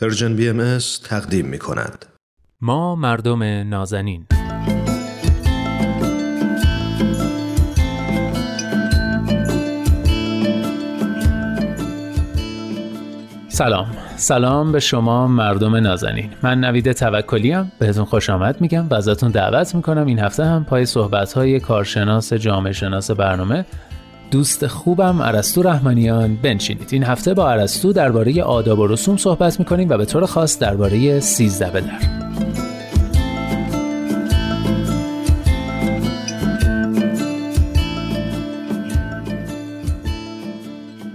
[0.00, 2.06] Persian Bee تقدیم می کند.
[2.60, 4.26] ما مردم نازنین.
[13.48, 13.86] سلام.
[14.16, 16.30] سلام به شما مردم نازنین.
[16.42, 20.64] من نوید توکلی ام بهتون خوش آمد میگم و ازتون دعوت می‌کنم این هفته هم
[20.64, 23.64] پای صحبت های کارشناس جامعه شناس برنامه
[24.32, 26.88] دوست خوبم ارسطو رحمانیان بنشینید.
[26.92, 31.20] این هفته با ارسطو درباره آداب و رسوم صحبت می‌کنیم و به طور خاص درباره
[31.20, 32.21] سیزده به در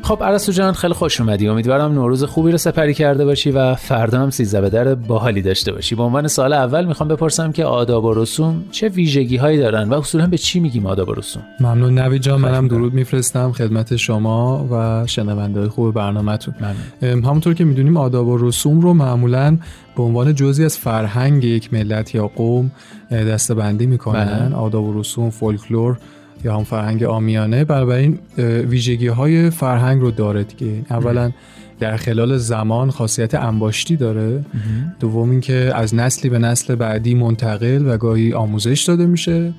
[0.07, 1.47] خب عرستو جان خیلی خوش اومدی.
[1.47, 5.71] امیدوارم نوروز خوبی رو سپری کرده باشی و فردا هم سیزده به در باحالی داشته
[5.71, 5.95] باشی.
[5.95, 9.93] به عنوان سال اول می‌خوام بپرسم که آداب و رسوم چه ویژگی هایی دارن و
[9.93, 11.99] اصولا به چی میگیم آداب و رسوم؟ ممنون.
[11.99, 16.53] نوید جان منم درود میفرستم خدمت شما و شنونده خوب برنامهتون.
[17.01, 19.57] همونطور که می‌دونیم آداب و رسوم رو معمولا
[19.97, 22.71] به عنوان جزی از فرهنگ یک ملت یا قوم
[23.11, 24.49] دستبندی می‌کنن.
[24.49, 24.55] بله.
[24.55, 25.97] آداب و رسوم فولکلور
[26.43, 28.19] یا هم فرهنگ آمیانه بنابراین
[28.69, 30.81] ویژگی های فرهنگ رو داره دیگه.
[30.89, 31.31] اولا
[31.79, 34.45] در خلال زمان خاصیت انباشتی داره.
[34.99, 39.53] دوم اینکه از نسلی به نسل بعدی منتقل و گاهی آموزش داده میشه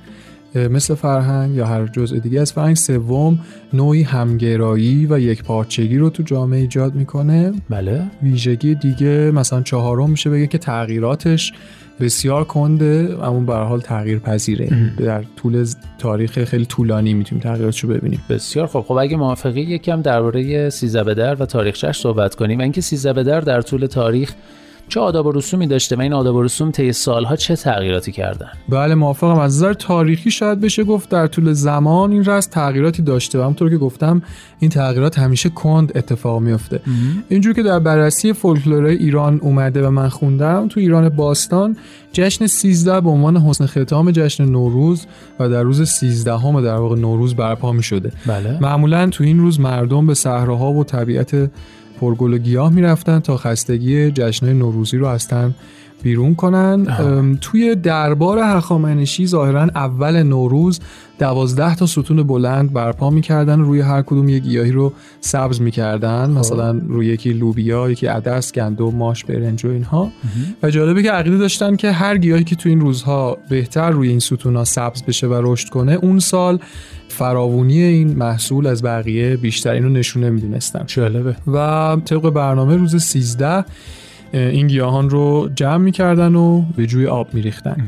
[0.55, 2.75] مثل فرهنگ یا هر جزء دیگه از فرهنگ.
[2.75, 3.39] سوم
[3.73, 7.53] نوعی همگرایی و یک پارچگی رو تو جامعه ایجاد می‌کنه.
[7.69, 8.03] بله.
[8.23, 11.53] ویژگی دیگه مثلا چهارم میشه بگه که تغییراتش
[11.99, 15.65] بسیار کنده اما به حال تغییر پذیره در طول
[15.97, 18.21] تاریخ خیلی طولانی می‌تونیم تغییراتشو ببینیم.
[18.29, 22.59] بسیار خب خب اگه موافقی یکم درباره سیزده بدر و تاریخش صحبت کنیم.
[22.59, 24.33] و اینکه سیزده بدر در طول تاریخ
[24.89, 28.49] چه آداب و رسومی داشته و این آداب و رسوم طی سالها چه تغییراتی کردن؟
[28.69, 29.39] بله موافقم.
[29.39, 33.69] از نظر تاریخی شاید بشه گفت در طول زمان این رسم تغییراتی داشته و همونطور
[33.69, 34.21] که گفتم
[34.59, 36.81] این تغییرات همیشه کند اتفاق میفته
[37.29, 41.77] اینجور که در بررسی فولکلور ایران اومده و من خوندم تو ایران باستان
[42.13, 45.05] جشن 13 به عنوان حسن ختام جشن نوروز
[45.39, 48.57] و در روز 13 همه در واقع نوروز برپا می شده بله.
[48.61, 51.49] معمولا تو این روز مردم به صحراها و طبیعت
[51.99, 55.55] پرگل و گیاه می‌رفتن تا خستگی جشن نوروزی رو از تن
[56.03, 56.87] بیرون کنن.
[57.41, 60.79] توی دربار هخامنشی ظاهرا اول نوروز
[61.19, 63.59] دوازده تا ستون بلند برپا می‌کردن.
[63.59, 66.25] روی هر کدوم یک گیاهی رو سبز می‌کردن.
[66.33, 66.39] خب.
[66.39, 70.11] مثلا روی یکی لوبیا یکی عدس گندم ماش برنج و اینها.
[70.63, 74.19] و جالبه که عقیده داشتن که هر گیاهی که تو این روزها بهتر روی این
[74.19, 76.59] ستونا سبز بشه و رشد کنه اون سال
[77.07, 80.83] فراوونی این محصول از بقیه بیشتر اینو نشونه می‌دونستن.
[80.87, 81.35] جالبه.
[81.47, 83.65] و طبق برنامه روز 13
[84.33, 87.87] این گیاهان رو جمع می‌کردن و به جوی آب میریختن.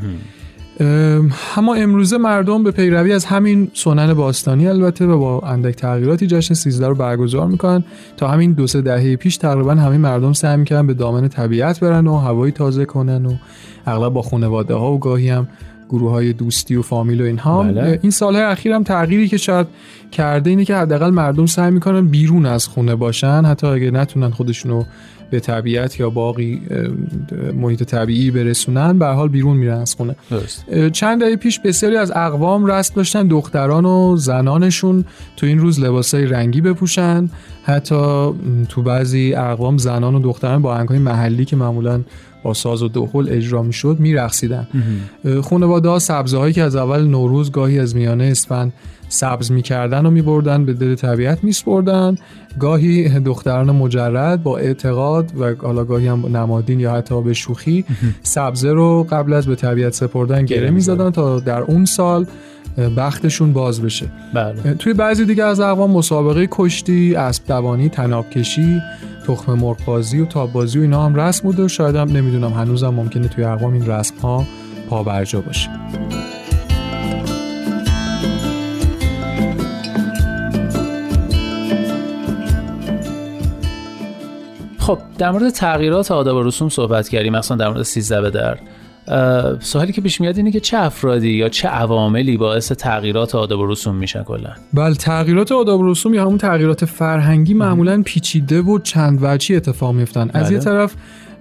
[1.57, 6.53] اما امروزه مردم به پیروی از همین سنن باستانی البته و با اندک تغییراتی جشن
[6.53, 7.83] 13 رو برگزار می‌کنن
[8.17, 12.07] تا همین دو سه دهه پیش تقریبا همه مردم سعی می‌کردن به دامن طبیعت برن
[12.07, 13.33] و هوایی تازه کنن و
[13.85, 15.47] اغلب با خانواده ها و گاهی هم
[15.91, 17.63] گروه های دوستی و فامیل و اینها.
[17.63, 17.99] بله.
[18.01, 19.67] این سالهای اخیر هم تغییری که شاید
[20.11, 23.45] کرده اینه که حداقل مردم سعی می‌کنن بیرون از خونه باشن.
[23.45, 24.83] حتی اگه نتونن خودشونو
[25.31, 26.61] به طبیعت یا باقی
[27.53, 30.15] محیط طبیعی برسونن به حال بیرون میرن از خونه.
[30.93, 35.05] چند دهه پیش بسیاری از اقوام رسم داشتن دختران و زنانشون
[35.37, 37.29] تو این روز لباسای رنگی بپوشن.
[37.63, 37.95] حتی
[38.69, 42.01] تو بعضی اقوام زنان و دختران با آهنگ‌های محلی که معمولا
[42.43, 44.67] با ساز و دهل اجرا می‌شد میرقصیدن.
[45.43, 48.73] خانواده ها سبزه هایی که از اول نوروز گاهی از میانه اسفند
[49.09, 52.15] سبز می‌کردن و میبردن به دل طبیعت میسپردن.
[52.59, 57.85] گاهی دختران مجرد با اعتقاد و حالا گاهی هم نمادین یا حتی به شوخی
[58.23, 61.09] سبزه رو قبل از به طبیعت سپردن گره می‌زدن.
[61.09, 62.25] تا در اون سال
[62.77, 64.05] بختشون باز بشه.
[64.33, 64.73] بله.
[64.73, 68.81] توی بعضی دیگه از اقوام مسابقه کشتی اسب دوانی تناب کشی
[69.27, 72.53] تخم مرغ بازی و تاب بازی و اینا هم رسم بوده و شاید هم نمی‌دونم
[72.53, 74.45] هنوزم ممکنه توی اقوام این رسم ها
[74.89, 75.69] پابرجا باشه.
[84.77, 88.57] خب در مورد تغییرات آداب و رسوم صحبت کردیم مثلا در مورد سیزده به در.
[89.59, 93.67] سوالی که پیش میاد اینه که چه افرادی یا چه عواملی باعث تغییرات آداب و
[93.67, 98.79] رسوم میشن کلا؟ بله تغییرات آداب و رسوم یا همون تغییرات فرهنگی معمولا پیچیده و
[98.79, 100.65] چند وجهی اتفاق میفتن از یه بله.
[100.65, 100.95] طرف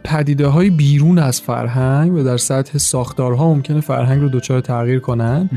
[0.05, 5.51] پدیده های بیرون از فرهنگ و در سطح ساختارها ممکنه فرهنگ رو دچار تغییر کنن.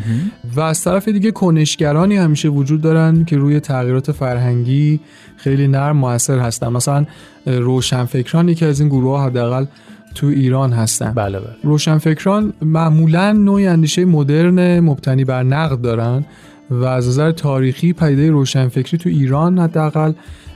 [0.56, 5.00] و از طرف دیگه کنشگرانی همیشه وجود دارن که روی تغییرات فرهنگی
[5.38, 6.68] خیلی نرم موثر هستن.
[6.68, 7.06] مثلا
[7.46, 9.66] روشنفکرانی که از این گروه ها حداقل
[10.16, 11.12] تو ایران هستن.
[11.12, 11.50] بله بله.
[11.64, 16.26] روشنفکران معمولا نوعی اندیشه مدرن مبتنی بر نقد دارن
[16.70, 20.14] و از نظر تاریخی پدیده روشنفکری تو ایران حداقل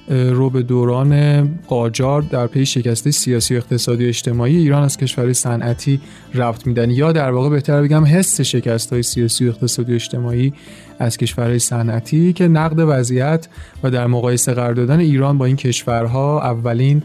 [0.09, 5.33] رو به دوران قاجار در پی شکسته سیاسی و اقتصادی و اجتماعی ایران از کشورهای
[5.33, 5.99] صنعتی
[6.33, 6.89] ربط میدن.
[6.89, 10.53] یا در واقع بهتر بگم حس شکست های سیاسی و اقتصادی و اجتماعی
[10.99, 13.47] از کشورهای صنعتی که نقد وضعیت
[13.83, 17.03] و در مقایسه قرار دادن ایران با این کشورها اولین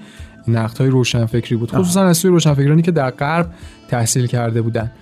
[0.49, 1.71] نقد های روشنفکری بود.
[1.71, 3.51] خصوصا از سوی روشنفکرانی که در غرب
[3.89, 4.93] تحصیل کرده بودند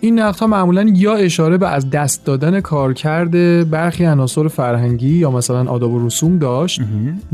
[0.00, 3.30] این نقد ها معمولا یا اشاره به از دست دادن کارکرد
[3.70, 6.80] برخی عناصر فرهنگی یا مثلا آداب و رسوم داشت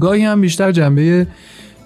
[0.01, 1.27] گاهی هم بیشتر جنبه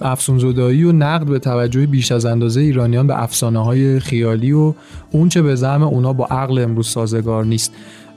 [0.00, 4.74] افسونزدایی و نقد به توجه بیش از اندازه ایرانیان به افسانه های خیالی و
[5.10, 7.72] اونچه به زعم اونا با عقل امروز سازگار نیست.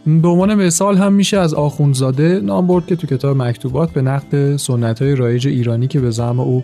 [0.05, 4.55] به عنوان مثال هم میشه از آخوندزاده نام برد که تو کتاب مکتوبات به نقد
[4.55, 6.63] سنت های رایج ایرانی که به زعم او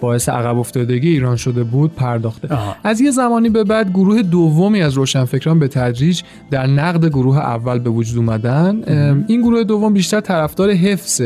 [0.00, 2.48] باعث عقب افتادگی ایران شده بود پرداخته.
[2.84, 7.78] از یه زمانی به بعد گروه دومی از روشنفکران به تدریج در نقد گروه اول
[7.78, 8.82] به وجود اومدن.
[9.28, 11.22] این گروه دوم بیشتر طرفدار حفظ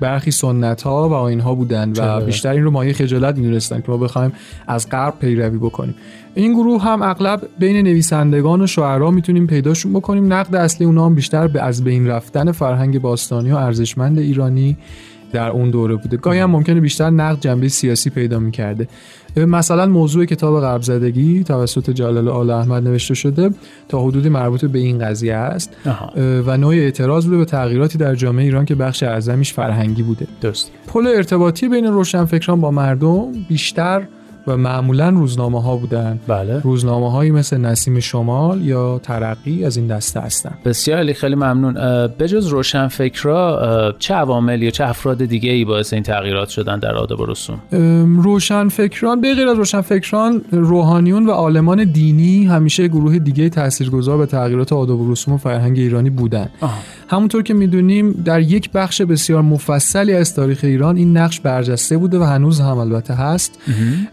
[0.00, 3.90] برخی سنت ها و آین ها بودن و بیشتر این رو مایه خجالت می‌دونستن که
[3.90, 4.32] ما بخوایم
[4.66, 5.94] از غرب پیروی بکنیم.
[6.34, 10.32] این گروه هم اغلب بین نویسندگان و شاعرها می‌تونیم پیداشون بکنیم.
[10.32, 14.76] نقد اصلی اونها هم بیشتر به از بین رفتن فرهنگ باستانی و ارزشمند ایرانی
[15.32, 16.16] در اون دوره بوده.
[16.16, 18.88] گاهی هم ممکنه بیشتر نقد جنبه سیاسی پیدا می‌کرده.
[19.36, 23.50] مثلا موضوع کتاب غرب زدگی توسط جلال آل احمد نوشته شده
[23.88, 25.76] تا حدودی مربوط به این قضیه است.
[26.46, 30.26] و نوع اعتراض بوده به تغییراتی در جامعه ایران که بخش اعظمیش فرهنگی بوده.
[30.40, 34.02] درست پل ارتباطی بین روشنفکران با مردم بیشتر
[34.50, 36.20] و معمولا روزنامه ها بودن.
[36.28, 36.60] بله.
[36.60, 40.58] روزنامه هایی مثل نسیم شمال یا ترقی از این دسته هستن.
[40.64, 41.74] بسیار علی خیلی ممنون.
[42.06, 47.20] بجز روشنفکرا چه عوامل یا چه افراد دیگه ای باعث این تغییرات شدن در آداب
[47.20, 47.60] و رسوم
[48.22, 54.72] روشنفکران به غیر از روشنفکران روحانیون و عالمان دینی همیشه گروه دیگه تاثیرگذار به تغییرات
[54.72, 56.48] آداب و رسوم و فرهنگ ایرانی بودن.
[56.60, 56.78] آه.
[57.10, 62.18] همونطور که می‌دونیم در یک بخش بسیار مفصلی از تاریخ ایران این نقش برجسته بوده
[62.18, 63.58] و هنوز هم البته هست.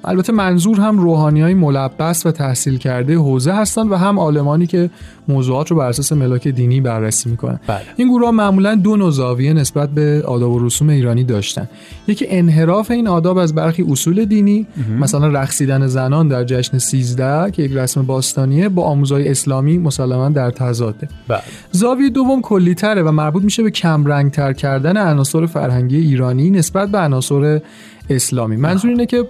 [0.06, 4.90] البته منظور هم روحانی های ملبس و تحصیل کرده حوزه هستند و هم عالمانی که
[5.28, 7.60] موضوعات رو بر اساس ملاک دینی بررسی می‌کنن.
[7.68, 7.82] بله.
[7.96, 11.70] این گروه معمولا دو نوع نسبت به آداب و رسوم ایرانی داشتن.
[12.08, 14.68] یکی انحراف این آداب از برخی اصول دینی
[15.00, 20.52] مثلا رقصیدن زنان در جشن 13 که یک رسم باستانیه با آموزهای اسلامی مسلما در
[20.52, 21.08] تضاده.
[21.28, 21.42] بله.
[21.72, 22.42] زاویه دوم
[22.88, 27.62] کلیتره و مربوط میشه به کم تر کردن عناصر فرهنگی ایرانی نسبت به عناصر
[28.10, 28.56] اسلامی.
[28.56, 29.28] منظور اینه که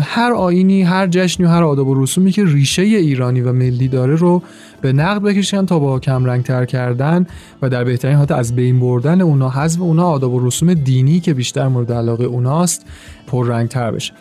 [0.00, 4.14] هر آینی هر جشنی و هر آداب و رسومی که ریشه ایرانی و ملی داره
[4.14, 4.42] رو
[4.80, 7.26] به نقد بکشن تا با کم رنگ تر کردن
[7.62, 11.34] و در بهترین حالت از بین بردن اونا حذف اونا آداب و رسوم دینی که
[11.34, 12.86] بیشتر مورد علاقه اوناست
[13.40, 14.12] پررنگ تر بشه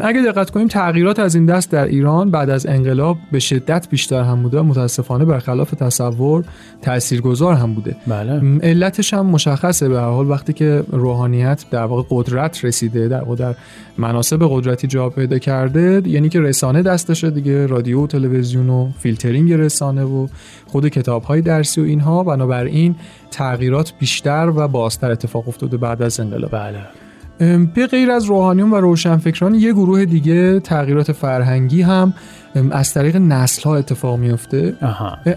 [0.00, 4.22] اگه دقت کنیم تغییرات از این دست در ایران بعد از انقلاب به شدت بیشتر
[4.22, 6.44] هم بوده متاسفانه برخلاف تصور
[6.82, 7.96] تاثیرگذار هم بوده.
[8.06, 8.58] بله.
[8.62, 13.54] علتش هم مشخصه به هر حال وقتی که روحانیت در واقع قدرت رسیده در در
[13.98, 19.52] مناصب قدرتی جا پیدا کرده یعنی که رسانه دستشه دیگه رادیو و تلویزیون و فیلترینگ
[19.52, 20.26] رسانه و
[20.66, 22.24] خود کتاب های درسی و اینها.
[22.24, 22.94] بنابراین
[23.30, 26.50] تغییرات بیشتر و بازتر اتفاق افتاده بعد از انقلاب.
[26.50, 26.78] بله.
[27.74, 32.14] به غیر از روحانیون و روشنفکران یه گروه دیگه تغییرات فرهنگی هم
[32.70, 34.74] از طریق نسل ها اتفاق میفته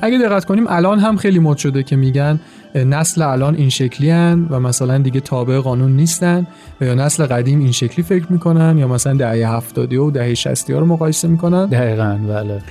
[0.02, 2.40] اگه دقت کنیم الان هم خیلی مد شده که میگن
[2.76, 6.48] نسل الان این شکلی هن و مثلا دیگه تابع قانون نیستن
[6.82, 10.74] و یا نسل قدیم این شکلی فکر می‌کنن یا مثلا دهه هفتادی و دهه شستی
[10.74, 11.66] ها رو مقایسه می‌کنن.
[11.66, 12.62] دقیقا بله.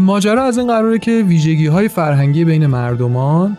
[0.00, 3.58] ماجرا از این قراره که ویژگی های فرهنگی بین مردمان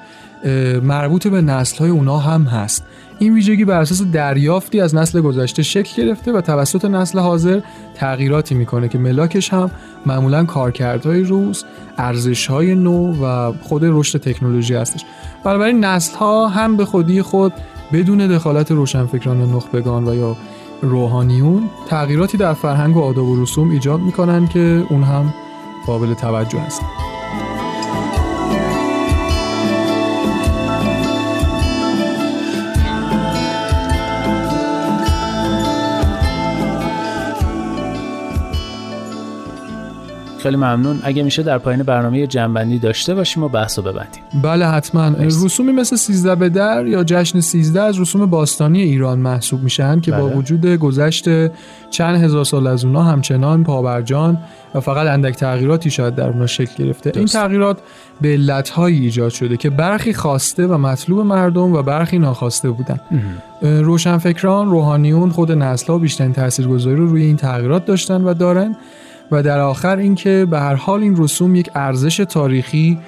[0.84, 2.84] مربوط به نسل های اونا هم هست.
[3.20, 7.60] این ویژگی بر اساس دریافتی از نسل گذشته شکل گرفته و توسط نسل حاضر
[7.96, 9.72] تغییراتی می‌کنه که ملاکش هم
[10.06, 11.66] معمولا کارکردهای روز
[11.98, 15.06] ارزشهای نو و خود رشد تکنولوژی هستش.
[15.44, 17.54] بنابراین نسل ها هم به خودی خود
[17.94, 20.36] بدون دخالت روشنفکران یا نخبگان و یا
[20.82, 25.34] روحانیون تغییراتی در فرهنگ و آداب و رسوم ایجاد می‌کنن که اون هم
[25.86, 26.82] قابل توجه هست
[40.48, 41.00] خیلی ممنون.
[41.04, 44.24] اگه میشه در پایین برنامه جنبندی داشته باشیم و بحث رو ببندیم.
[44.44, 45.08] بله حتما.
[45.20, 50.12] رسومی مثل سیزده به در یا جشن سیزده از رسوم باستانی ایران محسوب میشن که
[50.12, 50.22] بله.
[50.22, 51.26] با وجود گذشت
[51.90, 54.38] چند هزار سال از اونا همچنان پابرجان
[54.76, 57.12] و فقط اندک تغییراتی شاید در اونا شکل گرفته.
[57.16, 57.78] این تغییرات
[58.22, 63.00] به علتهایی ایجاد شده که برخی خواسته و مطلوب مردم و برخی ناخواسته بودن.
[63.62, 68.76] روشنفکران روحانیون خود نسل‌ها بیشترین تاثیرگذاری رو روی این تغییرات داشتن و دارن.
[69.32, 73.00] و در آخر اینکه به هر حال این رسوم یک ارزش تاریخی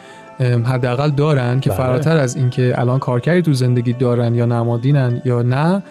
[0.66, 1.78] حداقل دارن که بله.
[1.78, 5.84] فراتر از اینکه الان کارکردی تو زندگی دارن یا نمادینن یا نه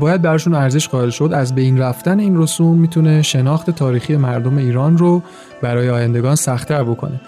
[0.00, 1.30] باید براشون ارزش قائل شد.
[1.34, 5.22] از بین رفتن این رسوم می‌تونه شناخت تاریخی مردم ایران رو
[5.62, 7.20] برای آیندگان سختتر بکنه.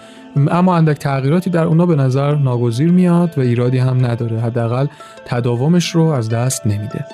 [0.51, 4.39] اما اندک تغییراتی در اونا به نظر ناگزیر میاد و ایرادی هم نداره.
[4.39, 4.87] حداقل
[5.25, 7.05] تداومش رو از دست نمیده.